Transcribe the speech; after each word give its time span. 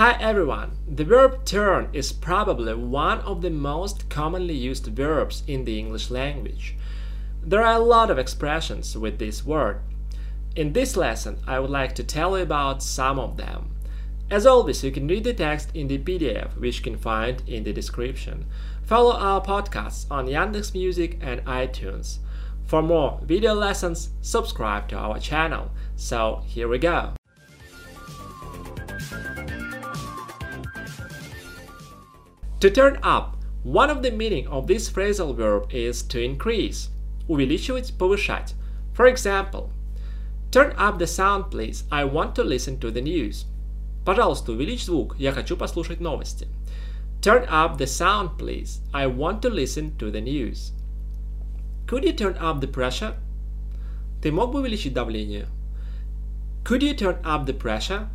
Hi 0.00 0.16
everyone! 0.18 0.78
The 0.88 1.04
verb 1.04 1.44
turn 1.44 1.90
is 1.92 2.10
probably 2.10 2.72
one 2.72 3.18
of 3.18 3.42
the 3.42 3.50
most 3.50 4.08
commonly 4.08 4.54
used 4.54 4.86
verbs 4.86 5.42
in 5.46 5.66
the 5.66 5.78
English 5.78 6.08
language. 6.08 6.74
There 7.42 7.62
are 7.62 7.74
a 7.74 7.84
lot 7.84 8.10
of 8.10 8.18
expressions 8.18 8.96
with 8.96 9.18
this 9.18 9.44
word. 9.44 9.82
In 10.56 10.72
this 10.72 10.96
lesson, 10.96 11.36
I 11.46 11.60
would 11.60 11.68
like 11.68 11.94
to 11.96 12.02
tell 12.02 12.34
you 12.34 12.42
about 12.42 12.82
some 12.82 13.18
of 13.18 13.36
them. 13.36 13.76
As 14.30 14.46
always, 14.46 14.82
you 14.82 14.90
can 14.90 15.06
read 15.06 15.24
the 15.24 15.34
text 15.34 15.68
in 15.74 15.88
the 15.88 15.98
PDF, 15.98 16.56
which 16.56 16.78
you 16.78 16.82
can 16.82 16.96
find 16.96 17.42
in 17.46 17.64
the 17.64 17.72
description. 17.74 18.46
Follow 18.82 19.12
our 19.14 19.42
podcasts 19.42 20.06
on 20.10 20.28
Yandex 20.28 20.72
Music 20.72 21.18
and 21.20 21.44
iTunes. 21.44 22.20
For 22.64 22.80
more 22.80 23.20
video 23.22 23.52
lessons, 23.52 24.08
subscribe 24.22 24.88
to 24.88 24.96
our 24.96 25.18
channel. 25.18 25.72
So 25.94 26.42
here 26.46 26.68
we 26.68 26.78
go. 26.78 27.19
To 32.59 32.69
turn 32.69 32.99
up, 33.03 33.37
one 33.63 33.89
of 33.89 34.01
the 34.01 34.11
meaning 34.11 34.47
of 34.47 34.67
this 34.67 34.89
phrasal 34.89 35.35
verb 35.35 35.71
is 35.71 36.03
to 36.03 36.21
increase, 36.23 36.89
увеличивать, 37.27 37.93
повышать. 37.97 38.53
For 38.93 39.07
example, 39.07 39.71
turn 40.51 40.73
up 40.77 40.99
the 40.99 41.07
sound, 41.07 41.51
please. 41.51 41.83
I 41.91 42.05
want 42.05 42.35
to 42.35 42.43
listen 42.43 42.79
to 42.79 42.91
the 42.91 43.01
news. 43.01 43.45
Пожалуйста, 44.05 44.51
увеличь 44.51 44.85
звук. 44.85 45.15
Я 45.17 45.31
хочу 45.31 45.57
послушать 45.57 45.99
новости. 45.99 46.47
Turn 47.21 47.47
up 47.49 47.77
the 47.77 47.87
sound, 47.87 48.37
please. 48.37 48.81
I 48.93 49.07
want 49.07 49.41
to 49.41 49.49
listen 49.49 49.97
to 49.97 50.11
the 50.11 50.21
news. 50.21 50.71
Could 51.87 52.03
you 52.03 52.13
turn 52.13 52.37
up 52.37 52.61
the 52.61 52.67
pressure? 52.67 53.15
Ты 54.21 54.31
мог 54.31 54.51
бы 54.51 54.59
увеличить 54.59 54.93
давление? 54.93 55.47
Could 56.63 56.83
you 56.83 56.95
turn 56.95 57.17
up 57.23 57.45
the 57.45 57.53
pressure? 57.53 58.07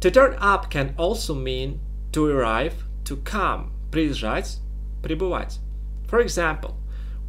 To 0.00 0.10
turn 0.10 0.36
up 0.40 0.70
can 0.70 0.94
also 0.96 1.34
mean 1.34 1.80
to 2.12 2.26
arrive, 2.26 2.84
to 3.04 3.16
come, 3.24 3.70
приезжать, 3.90 4.58
прибывать. 5.02 5.58
For 6.06 6.20
example, 6.20 6.76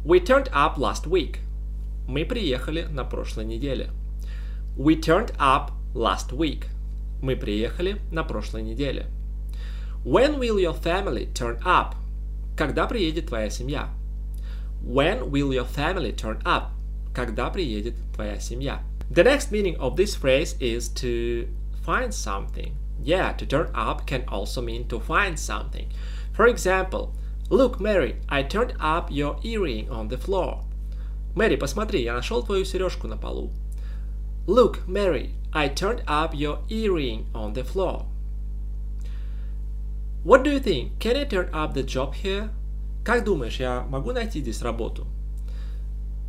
we 0.04 0.20
turned 0.20 0.48
up 0.52 0.78
last 0.78 1.06
week. 1.06 1.40
Мы 2.06 2.24
приехали 2.24 2.82
на 2.90 3.04
прошлой 3.04 3.44
неделе. 3.44 3.90
We 4.76 4.96
turned 4.96 5.32
up 5.38 5.72
last 5.94 6.32
week. 6.32 6.66
Мы 7.20 7.36
приехали 7.36 8.00
на 8.10 8.24
прошлой 8.24 8.62
неделе. 8.62 9.06
When 10.04 10.38
will 10.38 10.58
your 10.58 10.74
family 10.74 11.30
turn 11.34 11.60
up? 11.64 11.94
Когда 12.56 12.86
приедет 12.86 13.28
твоя 13.28 13.50
семья? 13.50 13.90
When 14.82 15.30
will 15.30 15.52
your 15.52 15.66
family 15.66 16.14
turn 16.14 16.42
up? 16.44 16.70
Когда 17.14 17.50
приедет 17.50 17.94
твоя 18.14 18.40
семья? 18.40 18.82
The 19.10 19.24
next 19.24 19.50
meaning 19.50 19.76
of 19.76 19.96
this 19.96 20.14
phrase 20.14 20.56
is 20.60 20.88
to 20.94 21.48
find 21.84 22.14
something. 22.14 22.74
Yeah, 23.02 23.32
to 23.32 23.46
turn 23.46 23.70
up 23.74 24.06
can 24.06 24.24
also 24.28 24.60
mean 24.60 24.86
to 24.88 25.00
find 25.00 25.38
something. 25.38 25.88
For 26.32 26.46
example, 26.46 27.12
Look, 27.50 27.80
Mary, 27.80 28.14
I 28.28 28.44
turned 28.44 28.74
up 28.78 29.10
your 29.10 29.40
earring 29.42 29.90
on 29.90 30.06
the 30.06 30.16
floor. 30.16 30.62
Мэри, 31.34 31.56
посмотри, 31.56 32.00
я 32.00 32.14
нашел 32.14 32.44
твою 32.44 32.64
сережку 32.64 33.08
на 33.08 33.16
полу. 33.16 33.50
Look, 34.46 34.86
Mary, 34.86 35.30
I 35.52 35.68
turned 35.68 36.04
up 36.06 36.32
your 36.32 36.60
earring 36.68 37.26
on 37.34 37.54
the 37.54 37.64
floor. 37.64 38.06
What 40.22 40.44
do 40.44 40.50
you 40.52 40.60
think? 40.60 41.00
Can 41.00 41.16
I 41.16 41.24
turn 41.24 41.50
up 41.52 41.74
the 41.74 41.82
job 41.82 42.14
here? 42.14 42.50
Как 43.04 43.24
думаешь, 43.24 43.58
я 43.58 43.84
могу 43.88 44.12
найти 44.12 44.40
здесь 44.40 44.62
работу? 44.62 45.08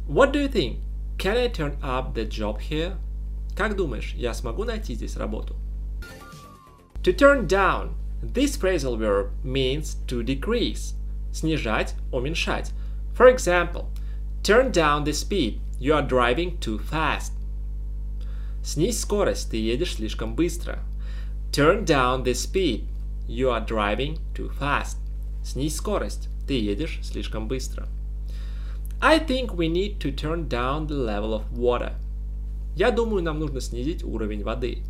What 0.07 0.31
do 0.31 0.41
you 0.41 0.51
think? 0.51 0.79
Can 1.19 1.37
I 1.37 1.49
turn 1.49 1.77
up 1.83 2.15
the 2.15 2.27
job 2.27 2.59
here? 2.59 2.95
Как 3.55 3.75
думаешь, 3.75 4.15
я 4.15 4.33
смогу 4.33 4.63
найти 4.63 4.95
здесь 4.95 5.17
работу? 5.17 5.55
To 7.05 7.13
turn 7.13 7.47
down. 7.47 7.95
This 8.21 8.55
phrasal 8.57 8.97
verb 8.97 9.31
means 9.43 9.95
to 10.07 10.23
decrease. 10.23 10.93
Снижать, 11.31 11.93
уменьшать. 12.11 12.71
For 13.13 13.27
example, 13.27 13.89
turn 14.43 14.71
down 14.71 15.03
the 15.03 15.13
speed. 15.13 15.59
You 15.79 15.93
are 15.95 16.07
driving 16.07 16.59
too 16.59 16.77
fast. 16.77 17.33
Снизь 18.63 18.99
скорость, 18.99 19.49
ты 19.49 19.57
едешь 19.57 19.95
слишком 19.95 20.35
быстро. 20.35 20.79
Turn 21.51 21.83
down 21.83 22.23
the 22.23 22.33
speed. 22.33 22.85
You 23.27 23.49
are 23.49 23.65
driving 23.65 24.19
too 24.35 24.51
fast. 24.59 24.97
Снизь 25.43 25.75
скорость, 25.75 26.29
ты 26.47 26.53
едешь 26.59 26.99
слишком 27.01 27.47
быстро. 27.47 27.87
I 29.01 29.17
think 29.17 29.55
we 29.55 29.67
need 29.67 29.99
to 30.01 30.15
turn 30.15 30.47
down 30.47 30.85
the 30.85 30.95
level 30.95 31.33
of 31.33 31.51
water. 31.51 31.93
Я 32.75 32.91
думаю, 32.91 33.23
нам 33.23 33.39
нужно 33.39 33.59
снизить 33.59 34.03
уровень 34.03 34.43
воды. 34.43 34.83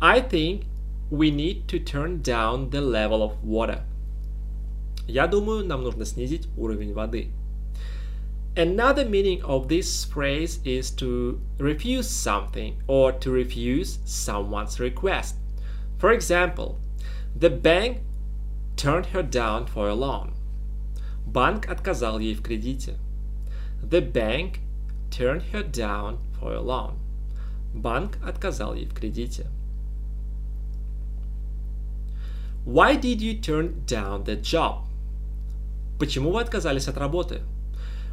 I 0.00 0.20
think 0.20 0.64
we 1.10 1.30
need 1.30 1.68
to 1.68 1.78
turn 1.78 2.20
down 2.22 2.70
the 2.70 2.80
level 2.80 3.22
of 3.22 3.42
water. 3.42 3.84
Я 5.06 5.26
думаю, 5.26 5.64
нам 5.64 5.82
нужно 5.84 6.04
снизить 6.04 6.48
уровень 6.56 6.92
воды. 6.92 7.30
Another 8.56 9.04
meaning 9.04 9.42
of 9.42 9.68
this 9.68 10.04
phrase 10.04 10.60
is 10.64 10.90
to 10.90 11.38
refuse 11.58 12.08
something 12.08 12.74
or 12.86 13.12
to 13.12 13.30
refuse 13.30 13.98
someone's 14.04 14.80
request. 14.80 15.36
For 15.98 16.10
example, 16.10 16.78
the 17.38 17.50
bank 17.50 17.98
turned 18.76 19.06
her 19.06 19.22
down 19.22 19.66
for 19.66 19.88
a 19.88 19.94
loan. 19.94 20.32
Банк 21.26 21.68
отказал 21.68 22.18
ей 22.18 22.34
в 22.34 22.42
кредите. 22.42 22.96
The 23.82 24.00
bank 24.00 24.60
turned 25.10 25.42
her 25.52 25.62
down 25.62 26.18
for 26.40 26.54
a 26.54 26.60
loan. 26.60 26.94
Банк 27.74 28.18
отказал 28.24 28.74
ей 28.74 28.86
в 28.86 28.94
кредите. 28.94 29.46
Why 32.63 32.95
did 32.95 33.21
you 33.21 33.33
turn 33.41 33.83
down 33.87 34.23
the 34.25 34.39
job? 34.39 34.83
Почему 35.97 36.31
вы 36.31 36.41
отказались 36.41 36.87
от 36.87 36.95
работы? 36.95 37.41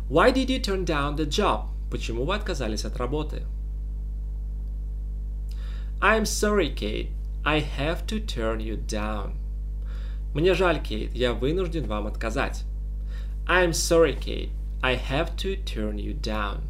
Why 0.08 0.32
did 0.32 0.48
you 0.48 0.58
turn 0.58 0.86
down 0.86 1.16
the 1.16 1.26
job? 1.26 1.66
Почему 1.90 2.24
вы 2.24 2.34
отказались 2.34 2.86
от 2.86 2.96
работы? 2.96 3.42
I'm 6.00 6.24
sorry, 6.24 6.74
Kate. 6.74 7.10
I 7.44 7.60
have 7.60 8.06
to 8.06 8.24
turn 8.24 8.58
you 8.60 8.78
down. 8.78 9.34
Мне 10.32 10.54
жаль, 10.54 10.82
Кейт, 10.82 11.14
я 11.14 11.34
вынужден 11.34 11.86
вам 11.86 12.06
отказать. 12.06 12.64
I'm 13.46 13.72
sorry, 13.72 14.18
Kate. 14.18 14.50
I 14.82 14.96
have 14.96 15.36
to 15.36 15.62
turn 15.64 15.96
you 15.96 16.18
down. 16.18 16.62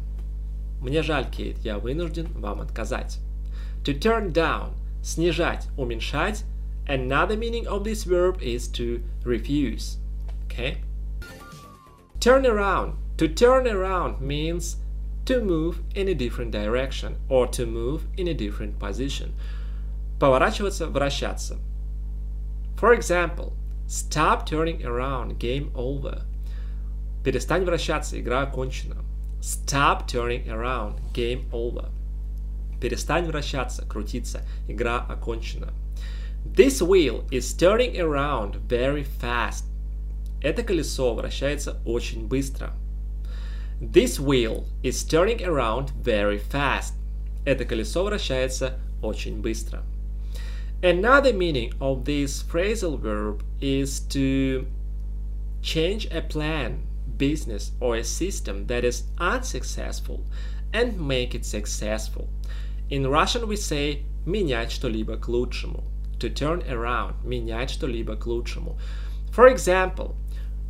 Мне 0.81 1.01
жаль, 1.01 1.31
Кейт, 1.31 1.59
я 1.59 1.79
вынужден 1.79 2.27
вам 2.33 2.59
отказать. 2.59 3.19
To 3.85 3.97
turn 3.97 4.33
down– 4.33 4.71
снижать, 5.01 5.67
уменьшать– 5.77 6.43
Another 6.88 7.36
meaning 7.36 7.66
of 7.66 7.84
this 7.84 8.04
verb 8.04 8.40
is 8.42 8.68
to 8.68 9.02
refuse. 9.24 9.98
Okay? 10.44 10.78
Turn 12.20 12.46
around. 12.46 12.96
To 13.18 13.28
turn 13.28 13.66
around 13.66 14.20
means 14.20 14.76
to 15.24 15.40
move 15.40 15.80
in 15.94 16.08
a 16.08 16.14
different 16.14 16.50
direction 16.50 17.16
or 17.28 17.46
to 17.48 17.64
move 17.64 18.06
in 18.16 18.28
a 18.28 18.34
different 18.34 18.78
position. 18.78 19.34
Поворачиваться, 20.18 20.88
вращаться. 20.88 21.58
For 22.76 22.92
example, 22.92 23.54
stop 23.86 24.46
turning 24.46 24.84
around, 24.84 25.38
game 25.38 25.70
over. 25.74 26.22
Перестань 27.22 27.64
вращаться, 27.64 28.20
игра 28.20 28.42
окончена. 28.42 28.96
Stop 29.40 30.06
turning 30.06 30.48
around, 30.48 31.00
game 31.12 31.48
over. 31.52 31.90
Перестань 32.80 33.26
вращаться, 33.26 33.86
крутиться, 33.86 34.42
игра 34.68 34.98
окончена. 35.08 35.72
This 36.44 36.80
wheel 36.80 37.24
is 37.32 37.52
turning 37.52 38.00
around 38.00 38.56
very 38.68 39.02
fast. 39.02 39.64
Это 40.40 40.62
колесо 40.62 41.14
вращается 41.14 41.78
очень 41.84 42.28
быстро. 42.28 42.72
This 43.80 44.20
wheel 44.20 44.64
is 44.82 45.02
turning 45.02 45.42
around 45.42 45.90
very 46.02 46.38
fast. 46.38 46.94
Это 47.44 47.64
колесо 47.64 48.04
вращается 48.04 48.78
очень 49.02 49.40
быстро. 49.40 49.82
Another 50.82 51.32
meaning 51.32 51.72
of 51.80 52.04
this 52.04 52.42
phrasal 52.42 52.98
verb 52.98 53.42
is 53.60 54.00
to 54.10 54.66
change 55.62 56.06
a 56.12 56.20
plan, 56.20 56.82
business, 57.16 57.72
or 57.80 57.96
a 57.96 58.04
system 58.04 58.66
that 58.66 58.84
is 58.84 59.04
unsuccessful 59.18 60.20
and 60.72 61.00
make 61.00 61.34
it 61.34 61.44
successful. 61.44 62.28
In 62.90 63.08
Russian 63.08 63.48
we 63.48 63.56
say 63.56 64.04
менять 64.26 64.70
что-либо 64.70 65.16
к 65.16 65.26
лучшему 65.26 65.82
to 66.18 66.32
turn 66.32 66.62
around, 66.68 67.14
менять 67.24 67.70
что-либо 67.70 68.16
к 68.16 68.26
лучшему. 68.26 68.78
For 69.30 69.52
example, 69.52 70.14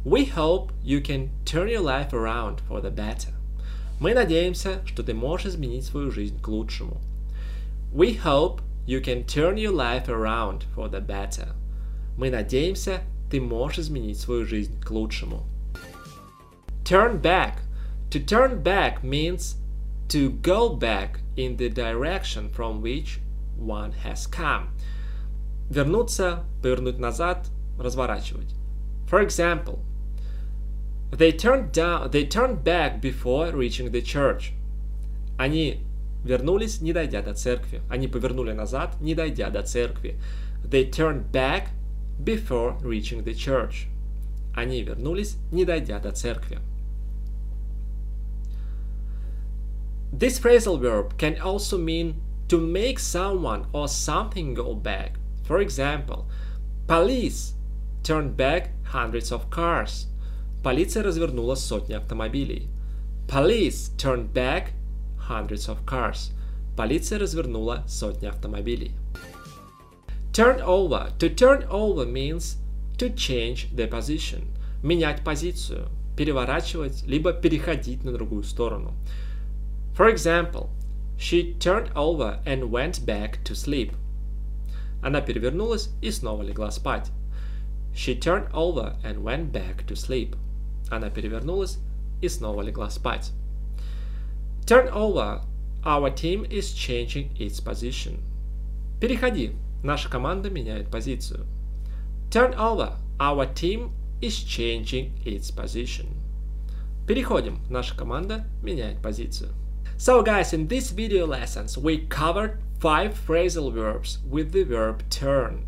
we 0.04 0.24
hope 0.24 0.72
you 0.82 1.00
can 1.00 1.30
turn 1.44 1.68
your 1.68 1.80
life 1.80 2.12
around 2.12 2.60
for 2.68 2.80
the 2.80 2.90
better. 2.90 3.32
Мы 4.00 4.14
надеемся, 4.14 4.80
что 4.86 5.02
ты 5.02 5.14
можешь 5.14 5.46
изменить 5.46 5.84
свою 5.84 6.10
жизнь 6.10 6.40
к 6.40 6.48
лучшему. 6.48 7.00
We 7.92 8.18
hope 8.22 8.60
you 8.86 9.00
can 9.00 9.24
turn 9.24 9.56
your 9.56 9.72
life 9.72 10.08
around 10.08 10.64
for 10.74 10.90
the 10.90 11.00
better. 11.00 11.54
Мы 12.16 12.30
надеемся, 12.30 13.02
ты 13.30 13.40
можешь 13.40 13.78
изменить 13.78 14.18
свою 14.18 14.44
жизнь 14.44 14.80
к 14.80 14.90
лучшему. 14.90 15.44
Turn 16.84 17.20
back. 17.20 17.62
To 18.10 18.24
turn 18.24 18.62
back 18.62 19.02
means 19.02 19.56
to 20.08 20.30
go 20.42 20.68
back 20.68 21.20
in 21.36 21.56
the 21.56 21.68
direction 21.68 22.50
from 22.50 22.82
which 22.82 23.20
one 23.56 23.92
has 24.04 24.26
come. 24.26 24.68
Вернуться, 25.69 26.43
повернуть 26.61 26.99
назад, 26.99 27.47
разворачивать. 27.77 28.55
For 29.09 29.25
example, 29.25 29.79
they 31.11 31.31
turned 31.31 31.71
down, 31.71 32.09
they 32.11 32.27
turned 32.27 32.63
back 32.63 33.01
before 33.01 33.51
reaching 33.51 33.91
the 33.91 34.01
church. 34.01 34.51
Они 35.37 35.81
вернулись, 36.23 36.81
не 36.81 36.93
дойдя 36.93 37.21
до 37.21 37.33
церкви. 37.33 37.81
Они 37.89 38.07
повернули 38.07 38.51
назад, 38.51 38.99
не 38.99 39.15
дойдя 39.15 39.49
до 39.49 39.63
церкви. 39.63 40.15
They 40.63 40.89
turned 40.89 41.31
back 41.31 41.69
before 42.23 42.79
reaching 42.81 43.23
the 43.23 43.33
church. 43.33 43.87
Они 44.55 44.83
вернулись, 44.83 45.37
не 45.51 45.65
дойдя 45.65 45.99
до 45.99 46.11
церкви. 46.11 46.59
This 50.11 50.39
phrasal 50.39 50.79
verb 50.79 51.17
can 51.17 51.39
also 51.39 51.77
mean 51.77 52.15
to 52.47 52.59
make 52.59 52.97
someone 52.99 53.67
or 53.71 53.87
something 53.87 54.55
go 54.55 54.73
back. 54.73 55.18
For 55.49 55.61
example, 55.61 56.27
police 56.85 57.53
turned 58.03 58.37
back 58.37 58.69
hundreds 58.83 59.31
of 59.31 59.49
cars. 59.49 60.05
Полиция 60.61 61.01
развернула 61.01 61.55
сотни 61.55 61.95
автомобилей. 61.95 62.67
Police 63.27 63.89
turned 63.97 64.31
back 64.31 64.73
hundreds 65.17 65.67
of 65.67 65.83
cars. 65.87 66.33
Полиция 66.77 67.17
развернула 67.17 67.83
сотни 67.87 68.27
автомобилей. 68.27 68.91
Turn 70.33 70.61
over. 70.61 71.11
To 71.17 71.33
turn 71.33 71.67
over 71.67 72.05
means 72.05 72.57
to 72.99 73.11
change 73.15 73.73
the 73.73 73.89
position. 73.89 74.43
Менять 74.83 75.23
позицию, 75.23 75.89
переворачивать, 76.15 77.01
либо 77.07 77.33
переходить 77.33 78.03
на 78.03 78.11
другую 78.11 78.43
сторону. 78.43 78.93
For 79.97 80.13
example, 80.13 80.69
she 81.17 81.57
turned 81.57 81.91
over 81.95 82.39
and 82.45 82.69
went 82.69 83.03
back 83.03 83.43
to 83.45 83.55
sleep. 83.55 83.93
Она 85.01 85.21
перевернулась 85.21 85.89
и 86.01 86.11
снова 86.11 86.43
легла 86.43 86.71
спать. 86.71 87.11
She 87.93 88.19
turned 88.19 88.51
over 88.53 88.95
and 89.03 89.23
went 89.23 89.51
back 89.51 89.85
to 89.87 89.95
sleep. 89.95 90.35
Она 90.89 91.09
перевернулась 91.09 91.79
и 92.21 92.29
снова 92.29 92.61
легла 92.61 92.89
спать. 92.89 93.31
Turn 94.65 94.89
over. 94.93 95.41
Our 95.83 96.13
team 96.13 96.45
is 96.49 96.73
changing 96.73 97.35
its 97.37 97.59
position. 97.59 98.19
Переходи. 98.99 99.53
Наша 99.81 100.09
команда 100.09 100.49
меняет 100.49 100.91
позицию. 100.91 101.45
Turn 102.29 102.53
over. 102.55 102.97
Our 103.17 103.51
team 103.53 103.91
is 104.21 104.35
changing 104.43 105.13
its 105.25 105.51
position. 105.51 106.07
Переходим. 107.07 107.59
Наша 107.69 107.95
команда 107.95 108.45
меняет 108.61 109.01
позицию. 109.01 109.49
So 109.97 110.21
guys, 110.23 110.53
in 110.53 110.67
this 110.67 110.91
video 110.91 111.25
lessons 111.25 111.77
we 111.77 112.07
covered 112.07 112.59
five 112.79 113.13
phrasal 113.13 113.73
verbs 113.73 114.19
with 114.27 114.53
the 114.53 114.63
verb 114.63 115.03
turn. 115.09 115.65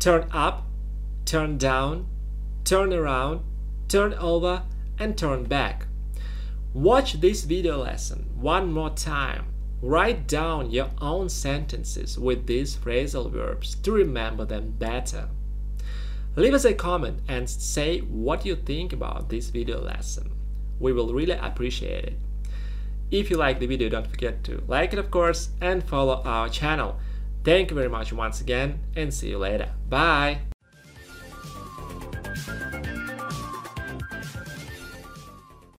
Turn 0.00 0.28
up, 0.32 0.66
turn 1.24 1.56
down, 1.56 2.06
turn 2.64 2.92
around, 2.92 3.42
turn 3.88 4.12
over, 4.14 4.64
and 4.98 5.16
turn 5.16 5.44
back. 5.44 5.86
Watch 6.74 7.20
this 7.20 7.44
video 7.44 7.78
lesson 7.78 8.28
one 8.34 8.72
more 8.72 8.90
time. 8.90 9.46
Write 9.80 10.26
down 10.26 10.70
your 10.70 10.90
own 11.00 11.28
sentences 11.28 12.18
with 12.18 12.46
these 12.46 12.76
phrasal 12.76 13.30
verbs 13.30 13.76
to 13.76 13.92
remember 13.92 14.44
them 14.44 14.74
better. 14.78 15.28
Leave 16.34 16.54
us 16.54 16.64
a 16.64 16.74
comment 16.74 17.20
and 17.28 17.48
say 17.48 18.00
what 18.00 18.44
you 18.44 18.56
think 18.56 18.92
about 18.92 19.28
this 19.28 19.48
video 19.50 19.80
lesson. 19.80 20.32
We 20.80 20.92
will 20.92 21.14
really 21.14 21.38
appreciate 21.38 22.04
it. 22.04 22.18
If 23.10 23.30
you 23.30 23.36
like 23.36 23.60
the 23.60 23.66
video, 23.66 23.88
don't 23.88 24.06
forget 24.06 24.42
to 24.44 24.62
like 24.66 24.92
it, 24.92 24.98
of 24.98 25.10
course, 25.10 25.50
and 25.60 25.84
follow 25.84 26.22
our 26.24 26.48
channel. 26.48 26.98
Thank 27.44 27.70
you 27.70 27.76
very 27.76 27.88
much 27.88 28.12
once 28.12 28.40
again, 28.40 28.80
and 28.96 29.14
see 29.14 29.30
you 29.30 29.38
later. 29.38 29.70
Bye! 29.88 30.45